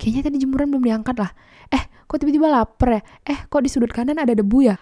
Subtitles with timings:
[0.00, 1.28] kayaknya tadi jemuran belum diangkat lah.
[1.68, 3.00] Eh, kok tiba-tiba lapar ya?
[3.28, 4.80] Eh, kok di sudut kanan ada debu ya?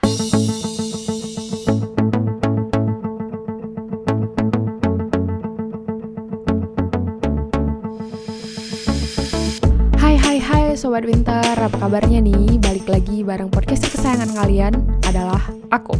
[9.98, 12.62] Hai hai hai Sobat Winter, apa kabarnya nih?
[12.62, 15.42] Balik lagi bareng podcast kesayangan kalian adalah
[15.74, 15.98] aku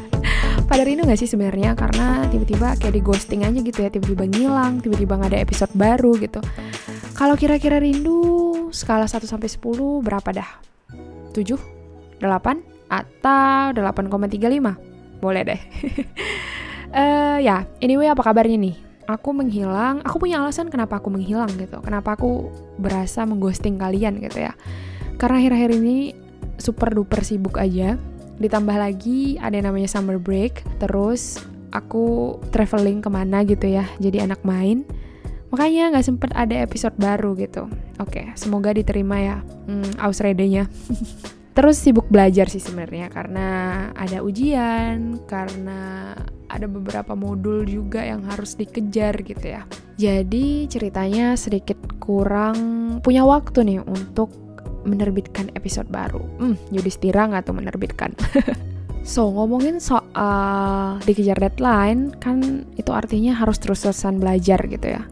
[0.68, 1.76] Pada rindu gak sih sebenarnya?
[1.76, 6.16] Karena tiba-tiba kayak di ghosting aja gitu ya Tiba-tiba ngilang, tiba-tiba gak ada episode baru
[6.16, 6.40] gitu
[7.18, 10.50] Kalau kira-kira rindu, skala 1 sampai 10 berapa dah?
[11.34, 11.58] 7?
[12.22, 12.22] 8?
[12.86, 15.18] Atau 8,35?
[15.18, 15.60] Boleh deh
[16.94, 18.76] uh, Ya, anyway apa kabarnya nih?
[19.08, 21.80] aku menghilang, aku punya alasan kenapa aku menghilang gitu.
[21.80, 24.52] Kenapa aku berasa mengghosting kalian gitu ya.
[25.16, 26.12] Karena akhir-akhir ini
[26.60, 27.96] super duper sibuk aja.
[28.36, 30.60] Ditambah lagi ada yang namanya summer break.
[30.76, 31.40] Terus
[31.72, 33.88] aku traveling ke mana gitu ya.
[33.96, 34.84] Jadi anak main.
[35.48, 37.68] Makanya nggak sempet ada episode baru gitu.
[37.98, 39.36] Oke, semoga diterima ya.
[39.64, 40.68] Hmm, ausredenya.
[41.58, 43.46] Terus sibuk belajar sih sebenarnya karena
[43.98, 46.14] ada ujian, karena
[46.46, 49.66] ada beberapa modul juga yang harus dikejar gitu ya.
[49.98, 52.56] Jadi ceritanya sedikit kurang
[53.02, 54.30] punya waktu nih untuk
[54.86, 56.22] menerbitkan episode baru.
[56.38, 58.14] Hmm, Yudhistira nggak tuh menerbitkan?
[59.02, 65.02] so, ngomongin soal dikejar deadline, kan itu artinya harus terus-terusan belajar gitu ya.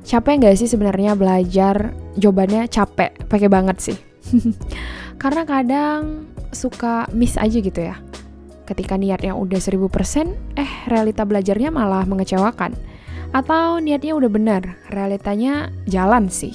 [0.00, 1.92] Capek nggak sih sebenarnya belajar?
[2.16, 3.96] Jawabannya capek, pakai banget sih.
[5.22, 8.00] Karena kadang suka miss aja gitu ya.
[8.64, 12.72] Ketika niatnya udah 1000%, eh realita belajarnya malah mengecewakan.
[13.30, 16.54] Atau niatnya udah benar, realitanya jalan sih.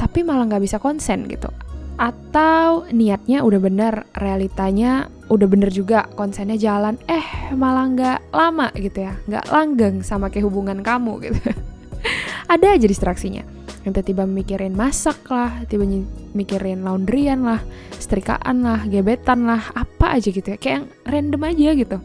[0.00, 1.50] Tapi malah nggak bisa konsen gitu.
[1.96, 9.04] Atau niatnya udah benar, realitanya udah bener juga, konsennya jalan, eh malah nggak lama gitu
[9.04, 9.12] ya.
[9.26, 11.40] Nggak langgeng sama kayak hubungan kamu gitu.
[12.54, 15.86] Ada aja distraksinya tiba-tiba mikirin masak lah, tiba
[16.34, 17.62] mikirin laundryan lah,
[17.94, 21.98] setrikaan lah, gebetan lah, apa aja gitu ya, kayak yang random aja gitu.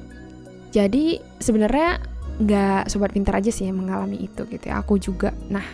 [0.70, 1.98] Jadi sebenarnya
[2.38, 5.34] nggak sobat pintar aja sih yang mengalami itu gitu ya, aku juga.
[5.50, 5.66] Nah,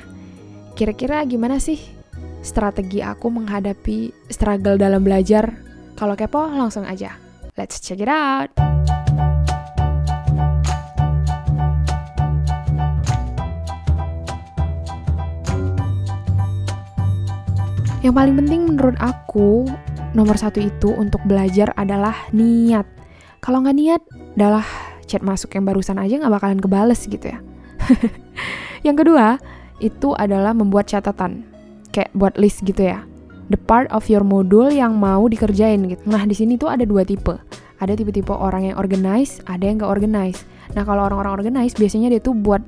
[0.79, 1.75] kira-kira gimana sih
[2.39, 5.59] strategi aku menghadapi struggle dalam belajar?
[5.99, 7.19] Kalau kepo langsung aja,
[7.59, 8.47] let's check it out.
[18.07, 19.67] Yang paling penting menurut aku,
[20.15, 22.87] nomor satu itu untuk belajar adalah niat.
[23.43, 24.01] Kalau nggak niat,
[24.39, 24.63] adalah
[25.03, 27.43] chat masuk yang barusan aja nggak bakalan kebales gitu ya.
[28.87, 29.43] yang kedua,
[29.83, 31.43] itu adalah membuat catatan.
[31.91, 33.03] Kayak buat list gitu ya.
[33.51, 36.07] The part of your module yang mau dikerjain gitu.
[36.07, 37.35] Nah, di sini tuh ada dua tipe.
[37.83, 40.47] Ada tipe-tipe orang yang organize, ada yang nggak organize.
[40.79, 42.63] Nah, kalau orang-orang organize biasanya dia tuh buat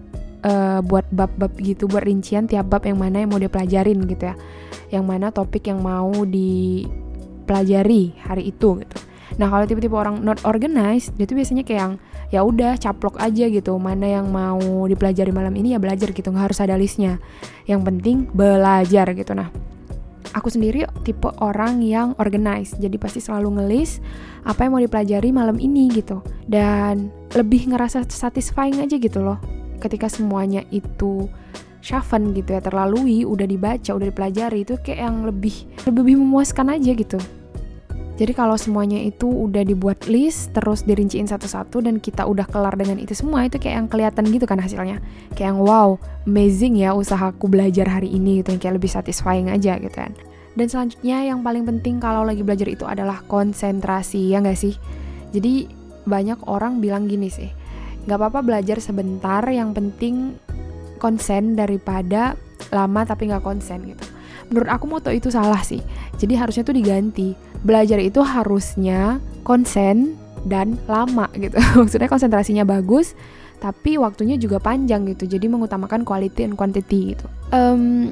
[0.46, 4.30] uh, buat bab-bab gitu, buat rincian tiap bab yang mana yang mau dia pelajarin gitu
[4.30, 4.36] ya
[4.90, 8.98] yang mana topik yang mau dipelajari hari itu gitu.
[9.38, 11.94] Nah kalau tipe-tipe orang not organized, dia tuh biasanya kayak yang
[12.34, 16.52] ya udah caplok aja gitu, mana yang mau dipelajari malam ini ya belajar gitu, nggak
[16.52, 17.22] harus ada listnya.
[17.70, 19.32] Yang penting belajar gitu.
[19.38, 19.48] Nah
[20.34, 24.02] aku sendiri tipe orang yang organized, jadi pasti selalu ngelis
[24.44, 29.38] apa yang mau dipelajari malam ini gitu, dan lebih ngerasa satisfying aja gitu loh,
[29.80, 31.32] ketika semuanya itu
[31.80, 35.56] Shaven gitu ya terlalui udah dibaca udah dipelajari itu kayak yang lebih
[35.88, 37.20] lebih memuaskan aja gitu.
[38.20, 43.00] Jadi kalau semuanya itu udah dibuat list terus dirinciin satu-satu dan kita udah kelar dengan
[43.00, 45.00] itu semua itu kayak yang kelihatan gitu kan hasilnya.
[45.40, 45.96] Kayak yang wow
[46.28, 50.12] amazing ya usahaku belajar hari ini gitu yang kayak lebih satisfying aja gitu kan.
[50.60, 54.76] Dan selanjutnya yang paling penting kalau lagi belajar itu adalah konsentrasi ya nggak sih?
[55.32, 55.72] Jadi
[56.04, 57.48] banyak orang bilang gini sih
[58.10, 60.34] nggak apa-apa belajar sebentar yang penting
[60.98, 62.34] konsen daripada
[62.74, 64.06] lama tapi nggak konsen gitu.
[64.50, 65.80] Menurut aku moto itu salah sih.
[66.18, 67.38] Jadi harusnya tuh diganti.
[67.62, 71.56] Belajar itu harusnya konsen dan lama gitu.
[71.80, 73.14] Maksudnya konsentrasinya bagus,
[73.62, 75.30] tapi waktunya juga panjang gitu.
[75.30, 77.26] Jadi mengutamakan quality and quantity gitu.
[77.54, 78.10] Um,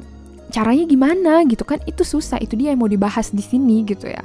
[0.54, 1.82] caranya gimana gitu kan?
[1.84, 2.38] Itu susah.
[2.38, 4.22] Itu dia yang mau dibahas di sini gitu ya.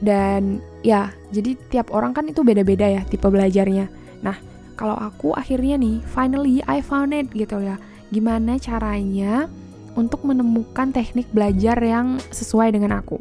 [0.00, 3.92] Dan ya, jadi tiap orang kan itu beda-beda ya tipe belajarnya.
[4.24, 7.80] Nah, kalau aku akhirnya nih, finally I found it gitu ya
[8.10, 9.46] gimana caranya
[9.94, 13.18] untuk menemukan teknik belajar yang sesuai dengan aku.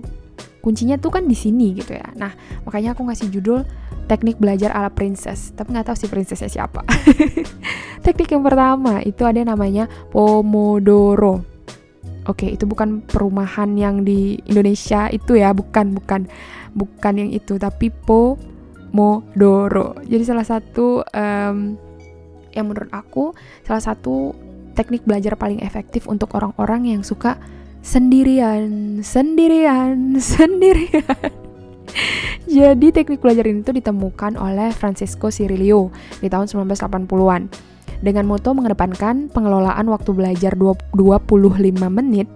[0.60, 2.10] Kuncinya tuh kan di sini gitu ya.
[2.20, 2.36] Nah,
[2.68, 3.64] makanya aku ngasih judul
[4.10, 6.84] teknik belajar ala princess, tapi nggak tahu si princessnya siapa.
[8.06, 11.46] teknik yang pertama itu ada namanya Pomodoro.
[12.28, 16.30] Oke, itu bukan perumahan yang di Indonesia itu ya, bukan, bukan,
[16.78, 17.90] bukan yang itu, tapi
[18.90, 19.98] Pomodoro.
[20.06, 21.58] Jadi salah satu um,
[22.54, 23.32] yang menurut aku
[23.62, 24.34] salah satu
[24.74, 27.38] teknik belajar paling efektif untuk orang-orang yang suka
[27.86, 31.32] sendirian, sendirian, sendirian.
[32.50, 37.42] Jadi teknik belajar ini tuh ditemukan oleh Francisco Cirillo di tahun 1980-an
[38.00, 40.96] dengan moto mengedepankan pengelolaan waktu belajar 25
[41.92, 42.30] menit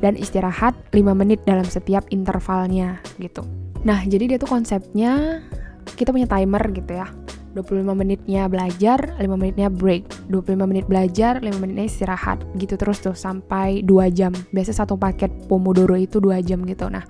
[0.00, 3.44] dan istirahat 5 menit dalam setiap intervalnya gitu.
[3.84, 5.44] Nah, jadi dia tuh konsepnya
[5.92, 7.08] kita punya timer gitu ya.
[7.54, 10.26] 25 menitnya belajar, 5 menitnya break.
[10.26, 12.42] 25 menit belajar, 5 menitnya istirahat.
[12.58, 14.34] Gitu terus tuh sampai 2 jam.
[14.50, 16.90] Biasa satu paket Pomodoro itu 2 jam gitu.
[16.90, 17.06] Nah,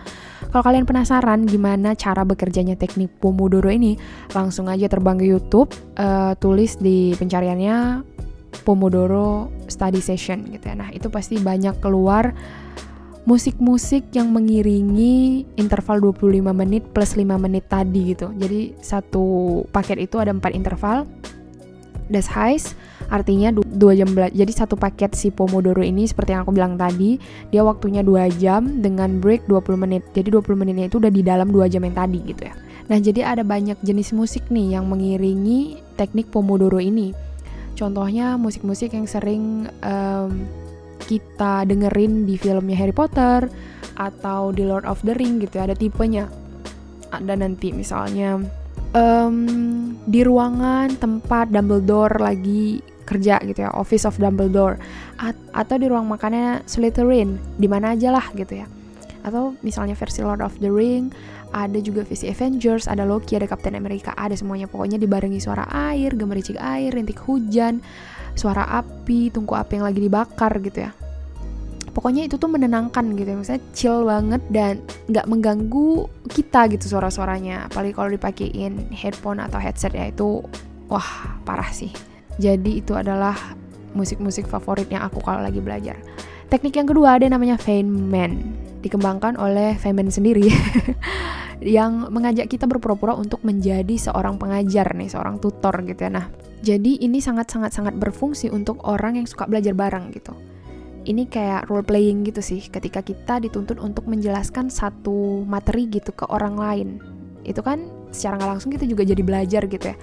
[0.52, 3.96] kalau kalian penasaran gimana cara bekerjanya teknik Pomodoro ini,
[4.36, 8.04] langsung aja terbang ke YouTube, uh, tulis di pencariannya
[8.62, 10.76] Pomodoro Study Session gitu ya.
[10.76, 12.36] Nah, itu pasti banyak keluar
[13.24, 18.28] musik-musik yang mengiringi interval 25 menit plus 5 menit tadi gitu.
[18.36, 19.24] Jadi satu
[19.72, 21.08] paket itu ada 4 interval.
[22.12, 22.76] Das heißt,
[23.08, 23.64] artinya 2
[23.96, 24.12] jam.
[24.12, 27.16] Jadi satu paket si Pomodoro ini seperti yang aku bilang tadi,
[27.48, 30.04] dia waktunya 2 jam dengan break 20 menit.
[30.12, 32.54] Jadi 20 menitnya itu udah di dalam 2 jam yang tadi gitu ya.
[32.84, 37.16] Nah, jadi ada banyak jenis musik nih yang mengiringi teknik Pomodoro ini.
[37.74, 40.44] Contohnya musik-musik yang sering um,
[41.04, 43.46] kita dengerin di filmnya Harry Potter
[43.94, 46.26] atau di Lord of the Ring gitu ya, ada tipenya.
[47.14, 48.42] Ada nanti misalnya
[48.94, 49.36] um,
[50.06, 54.80] di ruangan tempat Dumbledore lagi kerja gitu ya Office of Dumbledore.
[55.20, 58.66] A atau di ruang makannya Slytherin di mana aja lah gitu ya.
[59.24, 61.12] Atau misalnya versi Lord of the Ring
[61.54, 64.66] ada juga versi Avengers ada Loki ada Captain America ada semuanya.
[64.66, 67.84] Pokoknya dibarengi suara air gemericik air rintik hujan
[68.34, 70.92] suara api, tungku api yang lagi dibakar gitu ya.
[71.94, 77.70] Pokoknya itu tuh menenangkan gitu ya, misalnya chill banget dan nggak mengganggu kita gitu suara-suaranya.
[77.70, 80.42] Apalagi kalau dipakein headphone atau headset ya itu
[80.90, 81.94] wah parah sih.
[82.42, 83.38] Jadi itu adalah
[83.94, 85.94] musik-musik favoritnya aku kalau lagi belajar.
[86.50, 88.42] Teknik yang kedua ada namanya Feynman,
[88.82, 90.50] dikembangkan oleh Feynman sendiri.
[91.62, 96.10] yang mengajak kita berpura-pura untuk menjadi seorang pengajar nih, seorang tutor gitu ya.
[96.10, 96.26] Nah,
[96.64, 100.34] jadi ini sangat-sangat-sangat berfungsi untuk orang yang suka belajar bareng gitu.
[101.04, 106.24] Ini kayak role playing gitu sih, ketika kita dituntut untuk menjelaskan satu materi gitu ke
[106.32, 106.88] orang lain.
[107.44, 109.96] Itu kan secara nggak langsung kita juga jadi belajar gitu ya.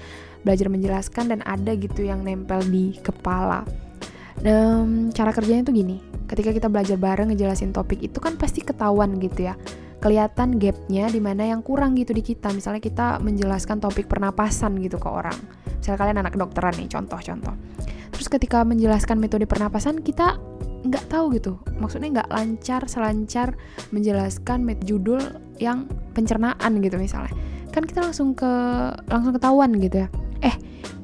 [0.45, 3.65] Belajar menjelaskan dan ada gitu yang nempel di kepala.
[4.37, 9.17] Dan cara kerjanya tuh gini, ketika kita belajar bareng ngejelasin topik itu kan pasti ketahuan
[9.19, 9.57] gitu ya
[10.01, 12.49] kelihatan gapnya di mana yang kurang gitu di kita.
[12.51, 15.37] Misalnya kita menjelaskan topik pernapasan gitu ke orang.
[15.77, 17.55] Misalnya kalian anak kedokteran nih contoh-contoh.
[18.11, 20.41] Terus ketika menjelaskan metode pernapasan kita
[20.81, 21.61] nggak tahu gitu.
[21.77, 23.53] Maksudnya nggak lancar selancar
[23.93, 25.21] menjelaskan judul
[25.61, 25.85] yang
[26.17, 27.31] pencernaan gitu misalnya.
[27.69, 28.51] Kan kita langsung ke
[29.05, 30.07] langsung ketahuan gitu ya.
[30.41, 30.55] Eh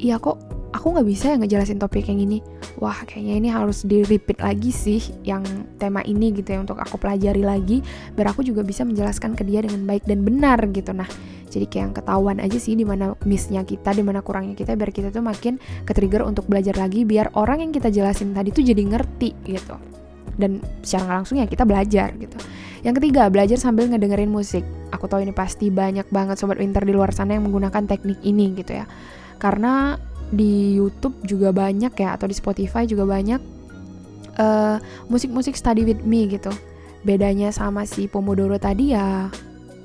[0.01, 2.45] iya kok aku nggak bisa ya ngejelasin topik yang ini
[2.77, 5.41] wah kayaknya ini harus di repeat lagi sih yang
[5.81, 7.81] tema ini gitu ya untuk aku pelajari lagi
[8.13, 11.09] biar aku juga bisa menjelaskan ke dia dengan baik dan benar gitu nah
[11.50, 14.94] jadi kayak yang ketahuan aja sih di mana missnya kita di mana kurangnya kita biar
[14.94, 18.62] kita tuh makin ke trigger untuk belajar lagi biar orang yang kita jelasin tadi tuh
[18.62, 19.74] jadi ngerti gitu
[20.38, 22.38] dan secara langsung ya kita belajar gitu
[22.85, 24.62] yang ketiga, belajar sambil ngedengerin musik.
[24.94, 28.53] Aku tahu ini pasti banyak banget sobat winter di luar sana yang menggunakan teknik ini
[28.53, 28.85] gitu ya.
[29.41, 29.97] Karena
[30.33, 33.39] di YouTube juga banyak ya atau di Spotify juga banyak
[34.39, 34.77] uh,
[35.07, 36.51] musik-musik study with me gitu.
[37.06, 39.31] Bedanya sama si Pomodoro tadi ya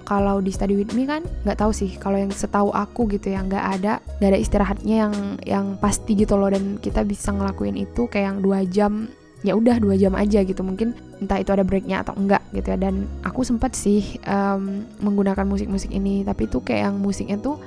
[0.02, 3.40] kalau di study with me kan nggak tahu sih kalau yang setahu aku gitu ya
[3.40, 5.14] nggak ada nggak ada istirahatnya yang
[5.46, 9.08] yang pasti gitu loh dan kita bisa ngelakuin itu kayak yang dua jam
[9.42, 12.78] ya udah dua jam aja gitu mungkin entah itu ada breaknya atau enggak gitu ya
[12.78, 17.58] dan aku sempat sih um, menggunakan musik-musik ini tapi itu kayak yang musiknya tuh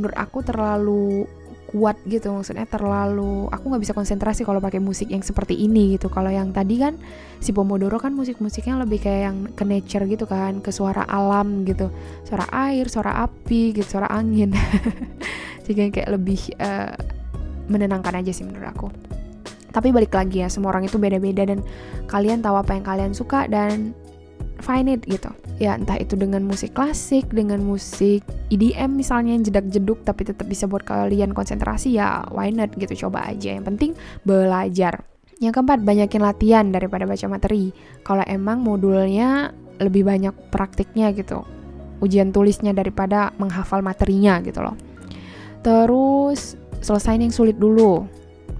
[0.00, 1.28] menurut aku terlalu
[1.68, 6.08] kuat gitu maksudnya terlalu aku nggak bisa konsentrasi kalau pakai musik yang seperti ini gitu.
[6.08, 6.96] Kalau yang tadi kan
[7.44, 11.92] si Pomodoro kan musik-musiknya lebih kayak yang ke nature gitu kan ke suara alam gitu.
[12.24, 14.56] Suara air suara api gitu suara angin.
[15.68, 16.96] Jadi kayak lebih uh,
[17.68, 18.88] menenangkan aja sih menurut aku.
[19.68, 21.60] Tapi balik lagi ya semua orang itu beda-beda dan
[22.08, 23.92] kalian tahu apa yang kalian suka dan
[24.62, 25.30] find it gitu.
[25.58, 30.70] Ya entah itu dengan musik klasik dengan musik EDM misalnya yang jedak-jeduk tapi tetap bisa
[30.70, 33.54] buat kalian konsentrasi ya why not gitu coba aja.
[33.58, 33.90] Yang penting
[34.22, 35.02] belajar.
[35.38, 37.70] Yang keempat banyakin latihan daripada baca materi.
[38.02, 41.46] Kalau emang modulnya lebih banyak praktiknya gitu
[41.98, 44.78] ujian tulisnya daripada menghafal materinya gitu loh.
[45.62, 48.06] Terus selesain yang sulit dulu.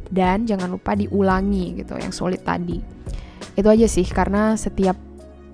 [0.08, 2.80] Dan jangan lupa diulangi gitu yang sulit tadi.
[3.54, 4.96] Itu aja sih karena setiap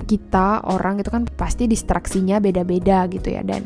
[0.04, 3.64] kita orang itu kan pasti distraksinya beda-beda gitu ya dan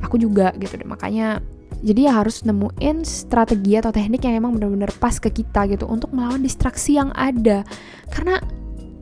[0.00, 0.88] aku juga gitu deh.
[0.88, 1.42] Makanya
[1.84, 6.14] jadi ya harus nemuin strategi atau teknik yang emang bener-bener pas ke kita gitu untuk
[6.16, 7.62] melawan distraksi yang ada.
[8.08, 8.40] Karena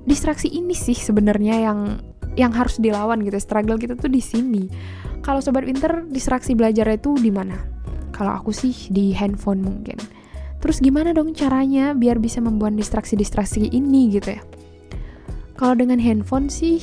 [0.04, 2.02] distraksi ini sih sebenarnya yang
[2.35, 3.38] yang harus dilawan gitu.
[3.38, 4.66] Struggle kita tuh di sini.
[5.23, 7.56] Kalau sobat winter distraksi belajar itu di mana?
[8.11, 9.97] Kalau aku sih di handphone mungkin.
[10.59, 14.42] Terus gimana dong caranya biar bisa membuat distraksi-distraksi ini gitu ya
[15.55, 16.83] kalau dengan handphone sih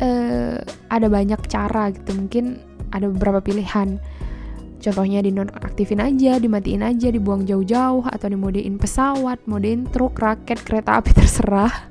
[0.00, 2.60] uh, ada banyak cara gitu mungkin
[2.94, 4.00] ada beberapa pilihan
[4.86, 11.10] Contohnya dinonaktifin aja, dimatiin aja, dibuang jauh-jauh, atau dimodein pesawat, modein truk, raket, kereta api
[11.18, 11.90] terserah.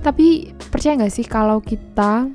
[0.00, 2.32] Tapi percaya nggak sih kalau kita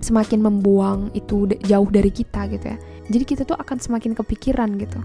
[0.00, 2.78] semakin membuang itu jauh dari kita gitu ya.
[3.12, 5.00] Jadi kita tuh akan semakin kepikiran gitu.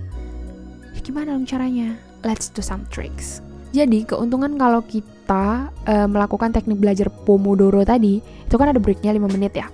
[0.95, 1.99] Ya, gimana dong caranya?
[2.23, 3.43] Let's do some tricks.
[3.73, 5.22] Jadi keuntungan kalau kita
[5.87, 9.67] uh, melakukan teknik belajar Pomodoro tadi, itu kan ada breaknya 5 menit ya.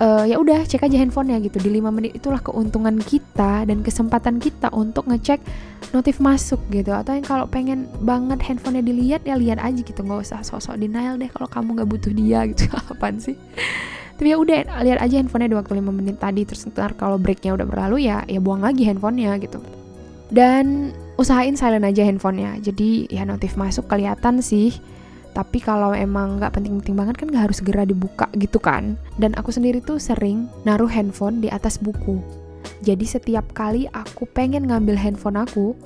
[0.00, 1.60] Uh, ya udah cek aja handphonenya gitu.
[1.60, 5.44] Di 5 menit itulah keuntungan kita dan kesempatan kita untuk ngecek
[5.92, 6.96] notif masuk gitu.
[6.96, 10.00] Atau yang kalau pengen banget handphonenya dilihat ya lihat aja gitu.
[10.00, 12.64] Nggak usah sosok denial deh kalau kamu nggak butuh dia gitu.
[12.72, 13.36] Apaan sih?
[14.16, 16.48] Tapi ya udah lihat aja handphonenya di waktu 5 menit tadi.
[16.48, 19.60] Terus ntar kalau breaknya udah berlalu ya ya buang lagi handphonenya gitu.
[20.32, 22.56] Dan usahain silent aja handphonenya.
[22.64, 24.72] Jadi ya notif masuk kelihatan sih.
[25.30, 28.96] Tapi kalau emang nggak penting-penting banget kan nggak harus segera dibuka gitu kan.
[29.20, 32.18] Dan aku sendiri tuh sering naruh handphone di atas buku.
[32.80, 35.76] Jadi setiap kali aku pengen ngambil handphone aku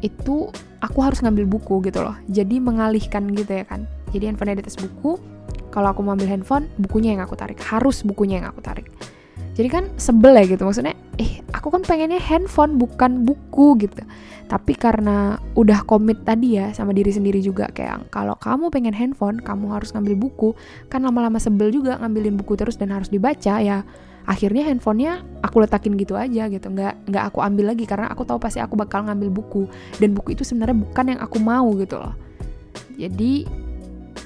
[0.00, 2.14] itu aku harus ngambil buku gitu loh.
[2.30, 3.84] Jadi mengalihkan gitu ya kan.
[4.14, 5.18] Jadi handphone di atas buku
[5.74, 7.58] kalau aku mau ambil handphone bukunya yang aku tarik.
[7.60, 8.88] Harus bukunya yang aku tarik.
[9.56, 10.64] Jadi kan sebel ya gitu.
[10.64, 13.98] Maksudnya eh aku kan pengennya handphone bukan buku gitu.
[14.46, 19.42] Tapi karena udah komit tadi ya sama diri sendiri juga kayak kalau kamu pengen handphone
[19.42, 20.54] kamu harus ngambil buku.
[20.86, 23.82] Kan lama-lama sebel juga ngambilin buku terus dan harus dibaca ya
[24.30, 26.70] akhirnya handphonenya aku letakin gitu aja gitu.
[26.70, 29.66] Nggak nggak aku ambil lagi karena aku tahu pasti aku bakal ngambil buku.
[29.98, 32.14] Dan buku itu sebenarnya bukan yang aku mau gitu loh.
[32.94, 33.42] Jadi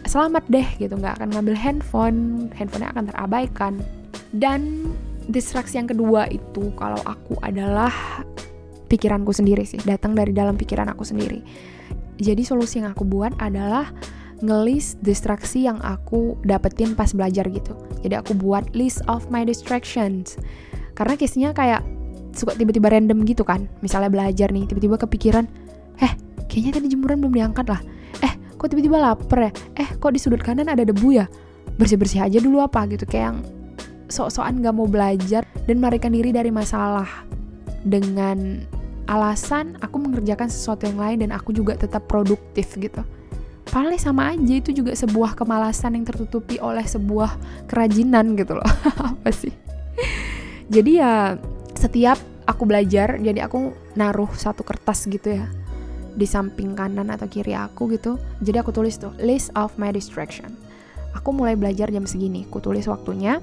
[0.04, 0.92] selamat deh gitu.
[0.92, 2.18] Nggak akan ngambil handphone
[2.52, 3.72] handphonenya akan terabaikan.
[4.36, 4.92] Dan
[5.28, 7.92] distraksi yang kedua itu kalau aku adalah
[8.90, 11.42] pikiranku sendiri sih, datang dari dalam pikiran aku sendiri.
[12.20, 13.88] Jadi solusi yang aku buat adalah
[14.40, 17.76] ngelis distraksi yang aku dapetin pas belajar gitu.
[18.00, 20.40] Jadi aku buat list of my distractions.
[20.96, 21.84] Karena case-nya kayak
[22.32, 23.68] suka tiba-tiba random gitu kan.
[23.84, 25.44] Misalnya belajar nih, tiba-tiba kepikiran,
[26.00, 26.12] "Eh,
[26.48, 27.80] kayaknya tadi jemuran belum diangkat lah."
[28.24, 31.28] "Eh, kok tiba-tiba lapar ya?" "Eh, kok di sudut kanan ada debu ya?"
[31.76, 33.38] Bersih-bersih aja dulu apa gitu kayak yang
[34.10, 37.08] sok-sokan gak mau belajar dan melarikan diri dari masalah
[37.86, 38.66] dengan
[39.10, 43.02] alasan aku mengerjakan sesuatu yang lain dan aku juga tetap produktif gitu.
[43.70, 47.38] Paling sama aja itu juga sebuah kemalasan yang tertutupi oleh sebuah
[47.70, 48.66] kerajinan gitu loh.
[49.14, 49.54] Apa sih?
[50.70, 51.38] Jadi ya
[51.74, 55.46] setiap aku belajar, jadi aku naruh satu kertas gitu ya
[56.14, 58.18] di samping kanan atau kiri aku gitu.
[58.42, 60.54] Jadi aku tulis tuh list of my distraction.
[61.14, 63.42] Aku mulai belajar jam segini, aku tulis waktunya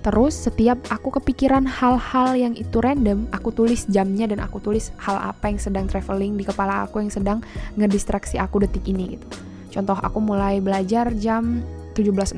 [0.00, 5.20] Terus setiap aku kepikiran hal-hal yang itu random, aku tulis jamnya dan aku tulis hal
[5.20, 7.44] apa yang sedang traveling di kepala aku yang sedang
[7.76, 9.26] ngedistraksi aku detik ini gitu.
[9.68, 11.60] Contoh aku mulai belajar jam
[11.92, 12.32] 17.00.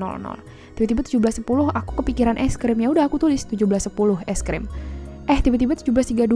[0.74, 3.94] Tiba-tiba 17.10 aku kepikiran es krim ya udah aku tulis 17.10
[4.26, 4.66] es krim.
[5.30, 6.26] Eh tiba-tiba 17.32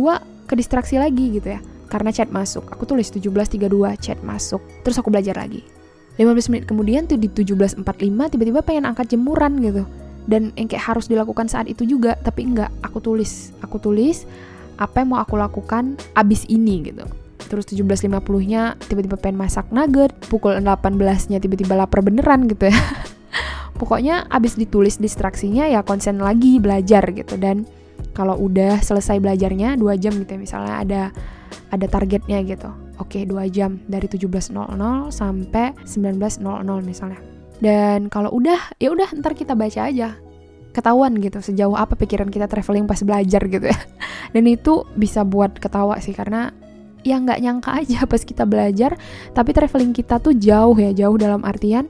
[0.46, 1.60] kedistraksi lagi gitu ya.
[1.90, 2.70] Karena chat masuk.
[2.70, 3.66] Aku tulis 17.32
[3.98, 4.62] chat masuk.
[4.86, 5.66] Terus aku belajar lagi.
[6.22, 9.84] 15 menit kemudian tuh di 17.45 tiba-tiba pengen angkat jemuran gitu
[10.26, 13.54] dan yang kayak harus dilakukan saat itu juga tapi enggak aku tulis.
[13.62, 14.26] Aku tulis
[14.76, 17.06] apa yang mau aku lakukan abis ini gitu.
[17.46, 18.10] Terus 17.50
[18.50, 22.76] nya tiba-tiba pengen masak nugget pukul 18 nya tiba-tiba lapar beneran gitu ya.
[23.80, 27.38] Pokoknya abis ditulis distraksinya ya konsen lagi belajar gitu.
[27.38, 27.64] Dan
[28.12, 30.40] kalau udah selesai belajarnya dua jam gitu ya.
[30.42, 31.02] Misalnya ada
[31.70, 32.68] ada targetnya gitu.
[32.98, 33.78] Oke dua jam.
[33.86, 34.42] Dari 17.00
[35.14, 36.42] sampai 19.00
[36.82, 40.16] misalnya dan kalau udah, ya udah ntar kita baca aja.
[40.76, 43.78] Ketahuan gitu sejauh apa pikiran kita traveling pas belajar gitu ya.
[44.34, 46.52] Dan itu bisa buat ketawa sih karena
[47.00, 49.00] ya nggak nyangka aja pas kita belajar,
[49.32, 51.88] tapi traveling kita tuh jauh ya, jauh dalam artian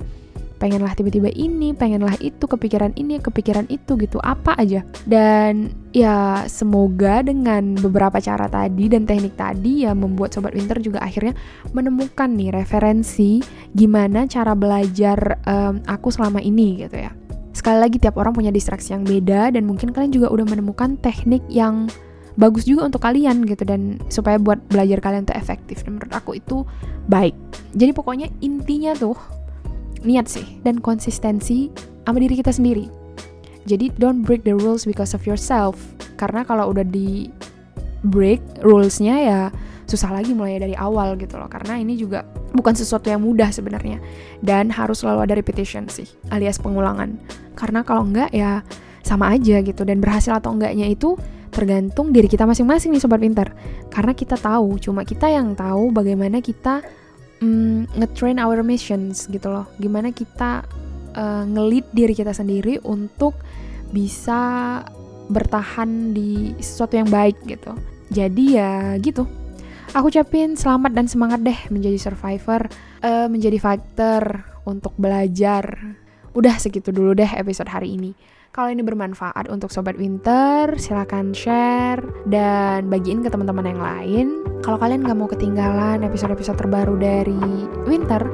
[0.56, 4.82] pengenlah tiba-tiba ini, pengenlah itu, kepikiran ini, kepikiran itu gitu, apa aja.
[5.04, 11.00] Dan ya semoga dengan beberapa cara tadi dan teknik tadi ya membuat Sobat Winter juga
[11.00, 11.32] akhirnya
[11.72, 13.40] menemukan nih referensi
[13.72, 17.12] gimana cara belajar um, aku selama ini gitu ya.
[17.56, 21.40] Sekali lagi tiap orang punya distraksi yang beda dan mungkin kalian juga udah menemukan teknik
[21.48, 21.88] yang
[22.36, 26.36] bagus juga untuk kalian gitu dan supaya buat belajar kalian tuh efektif dan menurut aku
[26.36, 26.68] itu
[27.08, 27.32] baik.
[27.72, 29.16] Jadi pokoknya intinya tuh
[30.06, 31.68] niat sih dan konsistensi
[32.06, 32.86] sama diri kita sendiri.
[33.66, 35.74] Jadi don't break the rules because of yourself.
[36.14, 37.28] Karena kalau udah di
[38.06, 39.40] break rulesnya ya
[39.90, 41.50] susah lagi mulai dari awal gitu loh.
[41.50, 42.22] Karena ini juga
[42.56, 44.00] bukan sesuatu yang mudah sebenarnya
[44.40, 47.20] dan harus selalu ada repetition sih alias pengulangan
[47.52, 48.64] karena kalau enggak ya
[49.04, 51.14] sama aja gitu dan berhasil atau enggaknya itu
[51.52, 53.52] tergantung diri kita masing-masing nih sobat pinter
[53.92, 56.82] karena kita tahu cuma kita yang tahu bagaimana kita
[57.42, 60.64] mm, ngetrain our missions gitu loh gimana kita
[61.16, 63.36] uh, ngelit diri kita sendiri untuk
[63.90, 64.82] bisa
[65.26, 67.74] bertahan di sesuatu yang baik gitu
[68.12, 69.26] jadi ya gitu
[69.94, 72.66] Aku ucapin selamat dan semangat deh menjadi survivor,
[73.06, 75.94] uh, menjadi fighter untuk belajar.
[76.34, 78.12] Udah segitu dulu deh episode hari ini.
[78.54, 84.26] Kalau ini bermanfaat untuk Sobat Winter, silahkan share dan bagiin ke teman-teman yang lain.
[84.64, 87.38] Kalau kalian nggak mau ketinggalan episode-episode terbaru dari
[87.84, 88.24] Winter,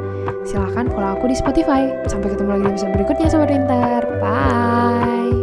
[0.47, 1.91] silahkan follow aku di Spotify.
[2.07, 4.01] Sampai ketemu lagi di episode berikutnya Sobat Winter.
[4.23, 5.42] Bye!